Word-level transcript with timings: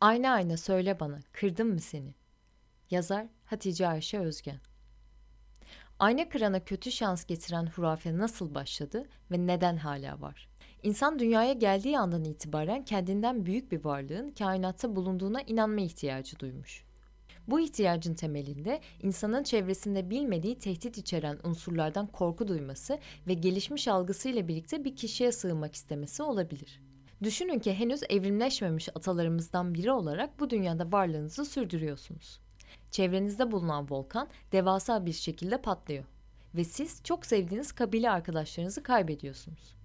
Ayna 0.00 0.30
ayna 0.30 0.56
söyle 0.56 1.00
bana, 1.00 1.20
kırdım 1.32 1.68
mı 1.68 1.80
seni? 1.80 2.14
Yazar 2.90 3.26
Hatice 3.44 3.88
Ayşe 3.88 4.18
Özgen 4.18 4.60
Ayna 5.98 6.28
kırana 6.28 6.64
kötü 6.64 6.92
şans 6.92 7.24
getiren 7.24 7.66
hurafe 7.66 8.18
nasıl 8.18 8.54
başladı 8.54 9.06
ve 9.30 9.46
neden 9.46 9.76
hala 9.76 10.20
var? 10.20 10.48
İnsan 10.82 11.18
dünyaya 11.18 11.52
geldiği 11.52 11.98
andan 11.98 12.24
itibaren 12.24 12.84
kendinden 12.84 13.46
büyük 13.46 13.72
bir 13.72 13.84
varlığın 13.84 14.30
kainatta 14.30 14.96
bulunduğuna 14.96 15.42
inanma 15.42 15.80
ihtiyacı 15.80 16.38
duymuş. 16.38 16.84
Bu 17.48 17.60
ihtiyacın 17.60 18.14
temelinde 18.14 18.80
insanın 19.02 19.42
çevresinde 19.42 20.10
bilmediği 20.10 20.58
tehdit 20.58 20.98
içeren 20.98 21.38
unsurlardan 21.44 22.06
korku 22.06 22.48
duyması 22.48 22.98
ve 23.26 23.34
gelişmiş 23.34 23.88
algısıyla 23.88 24.48
birlikte 24.48 24.84
bir 24.84 24.96
kişiye 24.96 25.32
sığınmak 25.32 25.74
istemesi 25.74 26.22
olabilir. 26.22 26.80
Düşünün 27.22 27.58
ki 27.58 27.74
henüz 27.74 28.00
evrimleşmemiş 28.08 28.88
atalarımızdan 28.88 29.74
biri 29.74 29.92
olarak 29.92 30.40
bu 30.40 30.50
dünyada 30.50 30.92
varlığınızı 30.92 31.44
sürdürüyorsunuz. 31.44 32.40
Çevrenizde 32.90 33.50
bulunan 33.52 33.90
volkan 33.90 34.28
devasa 34.52 35.06
bir 35.06 35.12
şekilde 35.12 35.60
patlıyor 35.60 36.04
ve 36.54 36.64
siz 36.64 37.02
çok 37.04 37.26
sevdiğiniz 37.26 37.72
kabile 37.72 38.10
arkadaşlarınızı 38.10 38.82
kaybediyorsunuz. 38.82 39.76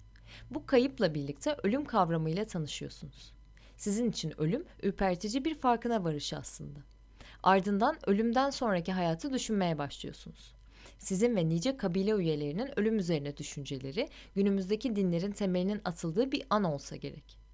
Bu 0.50 0.66
kayıpla 0.66 1.14
birlikte 1.14 1.56
ölüm 1.62 1.84
kavramıyla 1.84 2.44
tanışıyorsunuz. 2.44 3.32
Sizin 3.76 4.10
için 4.10 4.40
ölüm 4.40 4.64
ürpertici 4.82 5.44
bir 5.44 5.54
farkına 5.54 6.04
varış 6.04 6.32
aslında. 6.32 6.78
Ardından 7.42 7.96
ölümden 8.06 8.50
sonraki 8.50 8.92
hayatı 8.92 9.32
düşünmeye 9.32 9.78
başlıyorsunuz. 9.78 10.54
Sizin 10.98 11.36
ve 11.36 11.48
nice 11.48 11.76
kabile 11.76 12.10
üyelerinin 12.10 12.78
ölüm 12.78 12.98
üzerine 12.98 13.36
düşünceleri 13.36 14.08
günümüzdeki 14.34 14.96
dinlerin 14.96 15.32
temelinin 15.32 15.80
atıldığı 15.84 16.32
bir 16.32 16.42
an 16.50 16.64
olsa 16.64 16.96
gerek. 16.96 17.44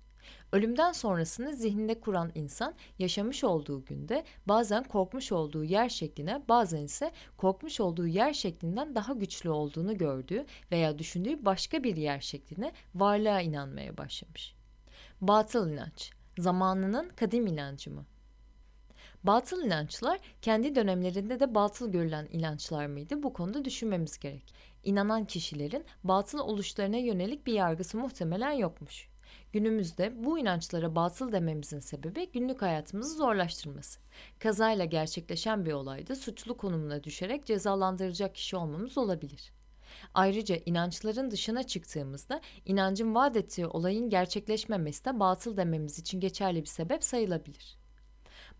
Ölümden 0.52 0.92
sonrasını 0.92 1.56
zihninde 1.56 2.00
kuran 2.00 2.32
insan 2.34 2.74
yaşamış 2.98 3.44
olduğu 3.44 3.84
günde 3.84 4.24
bazen 4.46 4.84
korkmuş 4.84 5.32
olduğu 5.32 5.64
yer 5.64 5.88
şekline 5.88 6.42
bazen 6.48 6.82
ise 6.82 7.10
korkmuş 7.36 7.80
olduğu 7.80 8.06
yer 8.06 8.32
şeklinden 8.32 8.94
daha 8.94 9.12
güçlü 9.12 9.50
olduğunu 9.50 9.98
gördüğü 9.98 10.46
veya 10.72 10.98
düşündüğü 10.98 11.44
başka 11.44 11.84
bir 11.84 11.96
yer 11.96 12.20
şekline 12.20 12.72
varlığa 12.94 13.40
inanmaya 13.40 13.96
başlamış. 13.96 14.54
Batıl 15.20 15.70
inanç, 15.70 16.10
zamanının 16.38 17.08
kadim 17.08 17.46
inancı 17.46 17.90
mı? 17.90 18.06
Batıl 19.24 19.64
inançlar 19.64 20.20
kendi 20.42 20.74
dönemlerinde 20.74 21.40
de 21.40 21.54
batıl 21.54 21.92
görülen 21.92 22.28
inançlar 22.32 22.86
mıydı? 22.86 23.22
Bu 23.22 23.32
konuda 23.32 23.64
düşünmemiz 23.64 24.18
gerek. 24.18 24.54
İnanan 24.84 25.24
kişilerin 25.24 25.84
batıl 26.04 26.38
oluşlarına 26.38 26.96
yönelik 26.96 27.46
bir 27.46 27.52
yargısı 27.52 27.98
muhtemelen 27.98 28.50
yokmuş. 28.50 29.08
Günümüzde 29.52 30.24
bu 30.24 30.38
inançlara 30.38 30.94
batıl 30.94 31.32
dememizin 31.32 31.80
sebebi 31.80 32.30
günlük 32.30 32.62
hayatımızı 32.62 33.14
zorlaştırması. 33.14 34.00
Kazayla 34.38 34.84
gerçekleşen 34.84 35.66
bir 35.66 35.72
olayda 35.72 36.16
suçlu 36.16 36.56
konumuna 36.56 37.04
düşerek 37.04 37.46
cezalandıracak 37.46 38.34
kişi 38.34 38.56
olmamız 38.56 38.98
olabilir. 38.98 39.52
Ayrıca 40.14 40.56
inançların 40.66 41.30
dışına 41.30 41.62
çıktığımızda 41.62 42.40
inancın 42.64 43.14
vaat 43.14 43.36
ettiği 43.36 43.66
olayın 43.66 44.10
gerçekleşmemesi 44.10 45.04
de 45.04 45.20
batıl 45.20 45.56
dememiz 45.56 45.98
için 45.98 46.20
geçerli 46.20 46.60
bir 46.60 46.66
sebep 46.66 47.04
sayılabilir 47.04 47.79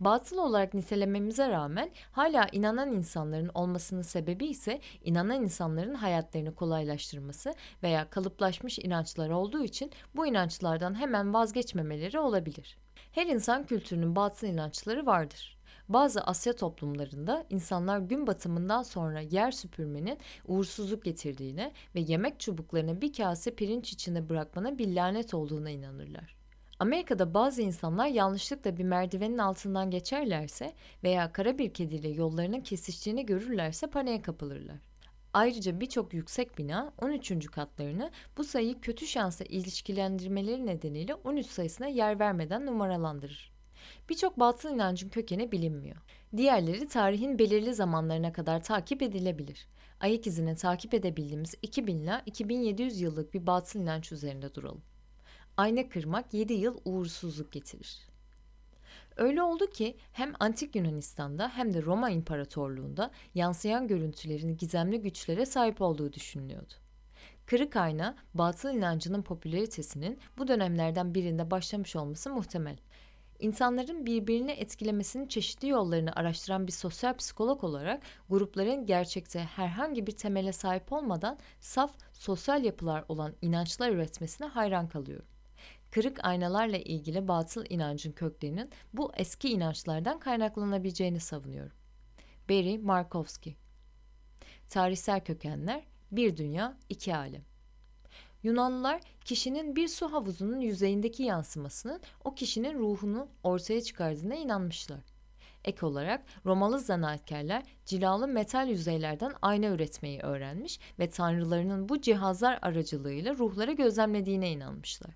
batıl 0.01 0.39
olarak 0.39 0.75
nitelememize 0.75 1.49
rağmen 1.49 1.91
hala 2.13 2.47
inanan 2.53 2.93
insanların 2.93 3.51
olmasının 3.55 4.03
sebebi 4.03 4.47
ise 4.47 4.81
inanan 5.05 5.43
insanların 5.43 5.95
hayatlarını 5.95 6.55
kolaylaştırması 6.55 7.55
veya 7.83 8.11
kalıplaşmış 8.11 8.79
inançlar 8.79 9.31
olduğu 9.31 9.65
için 9.65 9.93
bu 10.17 10.27
inançlardan 10.27 11.01
hemen 11.01 11.35
vazgeçmemeleri 11.35 12.19
olabilir. 12.19 12.79
Her 13.13 13.27
insan 13.27 13.67
kültürünün 13.67 14.17
batıl 14.17 14.47
inançları 14.47 15.07
vardır. 15.07 15.61
Bazı 15.89 16.21
Asya 16.21 16.57
toplumlarında 16.57 17.47
insanlar 17.51 17.99
gün 17.99 18.27
batımından 18.27 18.83
sonra 18.83 19.21
yer 19.21 19.51
süpürmenin 19.51 20.19
uğursuzluk 20.47 21.05
getirdiğine 21.05 21.73
ve 21.95 22.01
yemek 22.01 22.41
çubuklarını 22.41 23.01
bir 23.01 23.13
kase 23.13 23.55
pirinç 23.55 23.93
içinde 23.93 24.29
bırakmanın 24.29 24.79
bir 24.79 24.95
lanet 24.95 25.35
olduğuna 25.35 25.71
inanırlar. 25.71 26.40
Amerika'da 26.81 27.35
bazı 27.35 27.63
insanlar 27.63 28.07
yanlışlıkla 28.07 28.77
bir 28.77 28.85
merdivenin 28.85 29.39
altından 29.39 29.91
geçerlerse 29.91 30.73
veya 31.05 31.33
kara 31.33 31.59
bir 31.59 31.75
kediyle 31.75 32.09
yollarının 32.09 32.61
kesiştiğini 32.61 33.27
görürlerse 33.27 33.87
paniğe 33.87 34.23
kapılırlar. 34.23 34.77
Ayrıca 35.33 35.81
birçok 35.81 36.15
yüksek 36.15 36.59
bina 36.59 36.93
13. 36.99 37.47
katlarını 37.47 38.11
bu 38.37 38.45
sayıyı 38.45 38.81
kötü 38.81 39.07
şansa 39.07 39.45
ilişkilendirmeleri 39.45 40.67
nedeniyle 40.67 41.15
13 41.15 41.47
sayısına 41.47 41.87
yer 41.87 42.21
vermeden 42.21 42.67
numaralandırır. 42.67 43.53
Birçok 44.09 44.39
batıl 44.39 44.75
inancın 44.75 45.09
kökeni 45.09 45.53
bilinmiyor. 45.53 45.97
Diğerleri 46.37 46.89
tarihin 46.89 47.39
belirli 47.39 47.75
zamanlarına 47.75 48.33
kadar 48.33 48.63
takip 48.63 49.03
edilebilir. 49.03 49.67
Ayak 50.01 50.27
izini 50.27 50.57
takip 50.57 50.95
edebildiğimiz 50.95 51.55
2000 51.63 51.99
ile 51.99 52.23
2700 52.27 53.01
yıllık 53.01 53.35
bir 53.35 53.47
batıl 53.47 53.81
inanç 53.81 54.13
üzerinde 54.13 54.55
duralım 54.55 54.83
ayna 55.61 55.89
kırmak 55.89 56.35
7 56.35 56.53
yıl 56.53 56.79
uğursuzluk 56.85 57.53
getirir. 57.53 57.99
Öyle 59.17 59.43
oldu 59.43 59.71
ki 59.71 59.97
hem 60.13 60.33
antik 60.41 60.77
Yunanistan'da 60.77 61.49
hem 61.49 61.75
de 61.75 61.83
Roma 61.83 62.11
İmparatorluğu'nda 62.11 63.11
yansıyan 63.35 63.89
görüntülerin 63.89 64.57
gizemli 64.57 65.01
güçlere 65.01 65.47
sahip 65.47 65.83
olduğu 65.83 66.13
düşünülüyordu. 66.13 66.73
Kırık 67.47 67.77
ayna, 67.77 68.17
batıl 68.35 68.69
inancının 68.69 69.23
popülaritesinin 69.23 70.19
bu 70.39 70.49
dönemlerden 70.49 71.15
birinde 71.15 71.51
başlamış 71.51 71.97
olması 71.97 72.31
muhtemel. 72.31 72.77
İnsanların 73.39 74.07
birbirini 74.07 74.51
etkilemesinin 74.51 75.29
çeşitli 75.29 75.69
yollarını 75.69 76.13
araştıran 76.17 76.67
bir 76.67 76.73
sosyal 76.73 77.17
psikolog 77.17 77.65
olarak 77.65 78.03
grupların 78.29 78.87
gerçekte 78.87 79.41
herhangi 79.41 80.07
bir 80.07 80.13
temele 80.13 80.53
sahip 80.53 80.93
olmadan 80.93 81.39
saf 81.61 81.93
sosyal 82.13 82.65
yapılar 82.65 83.05
olan 83.09 83.35
inançlar 83.43 83.91
üretmesine 83.91 84.47
hayran 84.47 84.89
kalıyorum 84.89 85.27
kırık 85.91 86.25
aynalarla 86.25 86.77
ilgili 86.77 87.29
batıl 87.29 87.65
inancın 87.69 88.13
köklerinin 88.13 88.71
bu 88.93 89.13
eski 89.17 89.49
inançlardan 89.49 90.21
kaynaklanabileceğini 90.21 91.21
savunuyorum. 91.21 91.77
Barry 92.49 92.79
Markowski 92.79 93.57
Tarihsel 94.69 95.25
kökenler 95.25 95.85
bir 96.13 96.37
dünya, 96.37 96.77
iki 96.89 97.17
alem. 97.17 97.43
Yunanlılar 98.43 99.01
kişinin 99.25 99.77
bir 99.77 99.89
su 99.89 100.13
havuzunun 100.13 100.61
yüzeyindeki 100.61 101.23
yansımasının 101.23 102.01
o 102.25 102.35
kişinin 102.35 102.79
ruhunu 102.79 103.29
ortaya 103.43 103.81
çıkardığına 103.83 104.35
inanmışlar. 104.35 105.01
Ek 105.65 105.87
olarak 105.87 106.25
Romalı 106.47 106.79
zanaatkarlar 106.79 107.63
cilalı 107.87 108.29
metal 108.29 108.69
yüzeylerden 108.69 109.33
ayna 109.43 109.67
üretmeyi 109.67 110.21
öğrenmiş 110.21 110.81
ve 110.99 111.11
tanrılarının 111.11 111.89
bu 111.89 112.01
cihazlar 112.01 112.59
aracılığıyla 112.63 113.35
ruhları 113.35 113.73
gözlemlediğine 113.73 114.51
inanmışlar. 114.51 115.11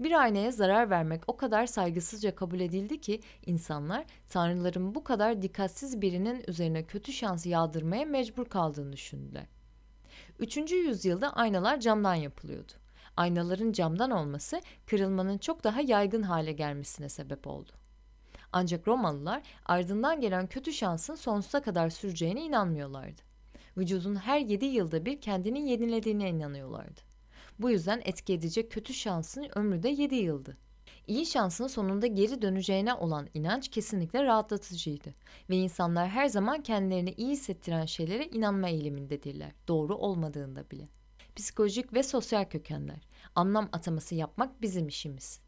Bir 0.00 0.22
aynaya 0.22 0.52
zarar 0.52 0.90
vermek 0.90 1.22
o 1.26 1.36
kadar 1.36 1.66
saygısızca 1.66 2.34
kabul 2.34 2.60
edildi 2.60 3.00
ki 3.00 3.20
insanlar 3.46 4.04
tanrıların 4.28 4.94
bu 4.94 5.04
kadar 5.04 5.42
dikkatsiz 5.42 6.00
birinin 6.00 6.44
üzerine 6.48 6.82
kötü 6.82 7.12
şans 7.12 7.46
yağdırmaya 7.46 8.04
mecbur 8.04 8.44
kaldığını 8.44 8.92
düşündüler. 8.92 9.46
Üçüncü 10.38 10.76
yüzyılda 10.76 11.32
aynalar 11.32 11.80
camdan 11.80 12.14
yapılıyordu. 12.14 12.72
Aynaların 13.16 13.72
camdan 13.72 14.10
olması 14.10 14.60
kırılmanın 14.86 15.38
çok 15.38 15.64
daha 15.64 15.80
yaygın 15.80 16.22
hale 16.22 16.52
gelmesine 16.52 17.08
sebep 17.08 17.46
oldu. 17.46 17.70
Ancak 18.52 18.88
Romalılar 18.88 19.42
ardından 19.66 20.20
gelen 20.20 20.46
kötü 20.46 20.72
şansın 20.72 21.14
sonsuza 21.14 21.62
kadar 21.62 21.90
süreceğine 21.90 22.42
inanmıyorlardı. 22.42 23.22
Vücudun 23.76 24.16
her 24.16 24.38
yedi 24.38 24.64
yılda 24.64 25.06
bir 25.06 25.20
kendini 25.20 25.70
yenilediğine 25.70 26.30
inanıyorlardı. 26.30 27.13
Bu 27.58 27.70
yüzden 27.70 28.02
etki 28.04 28.32
edecek 28.32 28.70
kötü 28.70 28.94
şansın 28.94 29.46
ömrü 29.54 29.82
de 29.82 29.88
7 29.88 30.14
yıldı. 30.14 30.56
İyi 31.06 31.26
şansın 31.26 31.66
sonunda 31.66 32.06
geri 32.06 32.42
döneceğine 32.42 32.94
olan 32.94 33.28
inanç 33.34 33.68
kesinlikle 33.68 34.22
rahatlatıcıydı 34.22 35.14
ve 35.50 35.56
insanlar 35.56 36.08
her 36.08 36.26
zaman 36.26 36.62
kendilerini 36.62 37.10
iyi 37.10 37.30
hissettiren 37.30 37.86
şeylere 37.86 38.26
inanma 38.26 38.68
eğilimindedirler, 38.68 39.52
doğru 39.68 39.94
olmadığında 39.94 40.70
bile. 40.70 40.88
Psikolojik 41.36 41.92
ve 41.92 42.02
sosyal 42.02 42.44
kökenler, 42.44 43.06
anlam 43.34 43.68
ataması 43.72 44.14
yapmak 44.14 44.62
bizim 44.62 44.88
işimiz. 44.88 45.40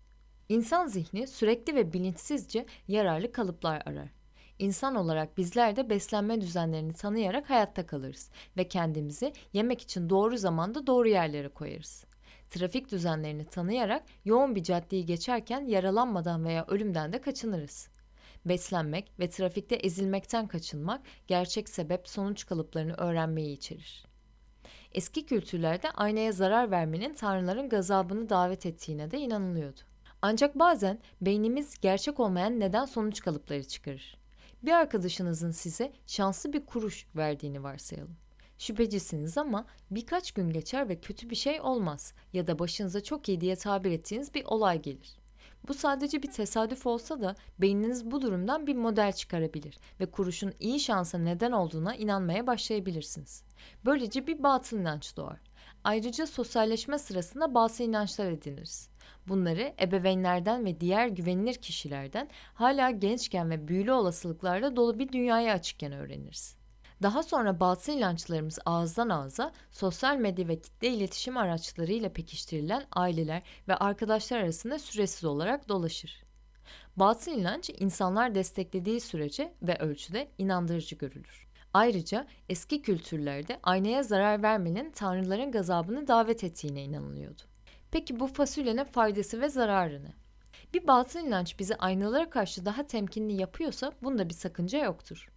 İnsan 0.49 0.87
zihni 0.87 1.27
sürekli 1.27 1.75
ve 1.75 1.93
bilinçsizce 1.93 2.67
yararlı 2.89 3.33
kalıplar 3.33 3.83
arar. 3.87 4.09
İnsan 4.59 4.95
olarak 4.95 5.39
bizler 5.39 5.77
de 5.77 5.91
beslenme 5.91 6.41
düzenlerini 6.41 6.93
tanıyarak 6.93 7.51
hayatta 7.51 7.87
kalırız 7.87 8.31
ve 8.57 8.69
kendimizi 8.69 9.33
yemek 9.53 9.83
için 9.83 10.11
doğru 10.11 10.37
zamanda 10.37 10.87
doğru 10.87 11.09
yerlere 11.09 11.49
koyarız. 11.49 12.05
Trafik 12.51 12.91
düzenlerini 12.91 13.45
tanıyarak 13.45 14.03
yoğun 14.25 14.55
bir 14.55 14.63
caddeyi 14.63 15.07
geçerken 15.07 15.67
yaralanmadan 15.67 16.45
veya 16.45 16.67
ölümden 16.69 17.13
de 17.13 17.21
kaçınırız. 17.21 17.89
Beslenmek 18.45 19.13
ve 19.19 19.31
trafikte 19.31 19.75
ezilmekten 19.75 20.49
kaçınmak 20.49 21.01
gerçek 21.27 21.69
sebep 21.69 22.09
sonuç 22.09 22.47
kalıplarını 22.47 22.95
öğrenmeyi 22.95 23.57
içerir. 23.57 24.07
Eski 24.93 25.27
kültürlerde 25.27 25.91
aynaya 25.91 26.33
zarar 26.33 26.71
vermenin 26.71 27.15
tanrıların 27.15 27.69
gazabını 27.69 28.29
davet 28.29 28.67
ettiğine 28.67 29.11
de 29.11 29.19
inanılıyordu. 29.19 29.81
Ancak 30.23 30.59
bazen 30.59 30.99
beynimiz 31.21 31.81
gerçek 31.81 32.21
olmayan 32.21 32.61
neden 32.61 32.85
sonuç 32.85 33.21
kalıpları 33.21 33.65
çıkarır. 33.65 34.26
Bir 34.67 34.73
arkadaşınızın 34.73 35.51
size 35.51 35.93
şanslı 36.07 36.53
bir 36.53 36.67
kuruş 36.67 37.07
verdiğini 37.17 37.63
varsayalım. 37.63 38.17
Şüphecisiniz 38.59 39.39
ama 39.39 39.67
birkaç 39.91 40.33
gün 40.33 40.51
geçer 40.51 40.89
ve 40.89 41.01
kötü 41.01 41.31
bir 41.31 41.37
şey 41.37 41.61
olmaz 41.61 42.15
ya 42.33 42.47
da 42.47 42.59
başınıza 42.59 43.03
çok 43.03 43.29
iyi 43.29 43.41
diye 43.41 43.57
tabir 43.57 43.91
ettiğiniz 43.91 44.35
bir 44.35 44.45
olay 44.45 44.83
gelir. 44.83 45.17
Bu 45.69 45.75
sadece 45.75 46.23
bir 46.23 46.31
tesadüf 46.31 46.87
olsa 46.87 47.21
da 47.21 47.37
beyniniz 47.59 48.11
bu 48.11 48.23
durumdan 48.23 48.67
bir 48.67 48.75
model 48.75 49.13
çıkarabilir 49.13 49.79
ve 50.01 50.07
kuruşun 50.07 50.53
iyi 50.61 50.81
şansa 50.81 51.19
neden 51.19 51.53
olduğuna 51.53 51.95
inanmaya 51.95 52.47
başlayabilirsiniz. 52.47 53.43
Böylece 53.85 54.27
bir 54.27 54.43
batıl 54.43 54.79
inanç 54.79 55.17
doğar. 55.17 55.41
Ayrıca 55.87 56.27
sosyalleşme 56.27 56.99
sırasında 56.99 57.55
batıl 57.55 57.85
inançlar 57.85 58.31
ediniriz. 58.31 58.89
Bunları 59.29 59.75
ebeveynlerden 59.81 60.65
ve 60.65 60.81
diğer 60.81 61.09
güvenilir 61.09 61.55
kişilerden 61.55 62.29
hala 62.55 62.91
gençken 62.91 63.51
ve 63.51 63.69
büyülü 63.69 63.93
olasılıklarla 63.93 64.77
dolu 64.77 64.99
bir 64.99 65.13
dünyaya 65.13 65.55
açıkken 65.55 65.93
öğreniriz. 65.93 66.57
Daha 67.03 67.23
sonra 67.23 67.61
batıl 67.61 67.93
inançlarımız 67.93 68.59
ağızdan 68.67 69.09
ağza 69.09 69.53
sosyal 69.71 70.17
medya 70.17 70.49
ve 70.49 70.61
kitle 70.61 70.89
iletişim 70.89 71.37
araçlarıyla 71.37 72.13
pekiştirilen 72.13 72.85
aileler 72.93 73.43
ve 73.69 73.77
arkadaşlar 73.77 74.39
arasında 74.39 74.79
süresiz 74.79 75.25
olarak 75.25 75.69
dolaşır. 75.69 76.25
Batıl 76.97 77.33
inanç 77.33 77.71
insanlar 77.79 78.35
desteklediği 78.35 79.01
sürece 79.01 79.55
ve 79.63 79.79
ölçüde 79.79 80.29
inandırıcı 80.39 80.97
görülür. 80.97 81.46
Ayrıca 81.77 82.27
eski 82.49 82.83
kültürlerde 82.83 83.61
aynaya 83.63 84.03
zarar 84.03 84.43
vermenin 84.43 84.91
tanrıların 84.91 85.53
gazabını 85.53 86.09
davet 86.09 86.45
ettiğine 86.45 86.83
inanılıyordu. 86.83 87.43
Peki 87.91 88.21
bu 88.21 88.27
fasulyenin 88.27 88.85
faydası 88.85 89.41
ve 89.41 89.49
zararı 89.49 90.05
ne? 90.05 90.15
Bir 90.75 90.87
batıl 90.87 91.21
inanç 91.21 91.59
bizi 91.59 91.77
aynalara 91.77 92.31
karşı 92.31 92.65
daha 92.65 92.87
temkinli 92.87 93.41
yapıyorsa 93.41 93.93
bunda 94.03 94.29
bir 94.29 94.35
sakınca 94.35 94.85
yoktur. 94.85 95.31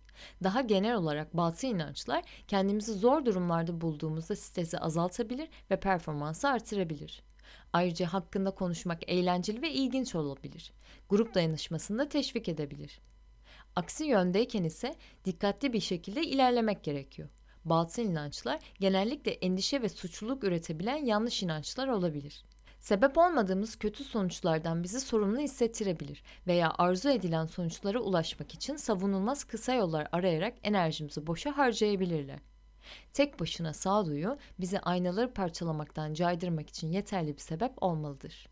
Daha 0.43 0.61
genel 0.61 0.95
olarak 0.95 1.37
batı 1.37 1.67
inançlar 1.67 2.23
kendimizi 2.47 2.93
zor 2.93 3.25
durumlarda 3.25 3.81
bulduğumuzda 3.81 4.35
stresi 4.35 4.79
azaltabilir 4.79 5.49
ve 5.71 5.79
performansı 5.79 6.49
artırabilir. 6.49 7.23
Ayrıca 7.73 8.13
hakkında 8.13 8.51
konuşmak 8.51 9.09
eğlenceli 9.09 9.61
ve 9.61 9.71
ilginç 9.71 10.15
olabilir. 10.15 10.73
Grup 11.09 11.33
dayanışmasını 11.35 11.99
da 11.99 12.09
teşvik 12.09 12.49
edebilir. 12.49 12.99
Aksi 13.79 14.03
yöndeyken 14.03 14.63
ise 14.63 14.95
dikkatli 15.25 15.73
bir 15.73 15.79
şekilde 15.79 16.21
ilerlemek 16.21 16.83
gerekiyor. 16.83 17.29
Batıl 17.65 18.01
inançlar 18.01 18.59
genellikle 18.79 19.31
endişe 19.31 19.81
ve 19.81 19.89
suçluluk 19.89 20.43
üretebilen 20.43 21.05
yanlış 21.05 21.43
inançlar 21.43 21.87
olabilir. 21.87 22.45
Sebep 22.79 23.17
olmadığımız 23.17 23.75
kötü 23.75 24.03
sonuçlardan 24.03 24.83
bizi 24.83 24.99
sorumlu 24.99 25.39
hissettirebilir 25.39 26.23
veya 26.47 26.73
arzu 26.77 27.09
edilen 27.09 27.45
sonuçlara 27.45 27.99
ulaşmak 27.99 28.53
için 28.53 28.75
savunulmaz 28.75 29.43
kısa 29.43 29.73
yollar 29.73 30.07
arayarak 30.11 30.53
enerjimizi 30.63 31.27
boşa 31.27 31.57
harcayabilirler. 31.57 32.39
Tek 33.13 33.39
başına 33.39 33.73
sağduyu 33.73 34.37
bizi 34.59 34.79
aynaları 34.79 35.33
parçalamaktan 35.33 36.13
caydırmak 36.13 36.69
için 36.69 36.91
yeterli 36.91 37.33
bir 37.33 37.41
sebep 37.41 37.83
olmalıdır. 37.83 38.49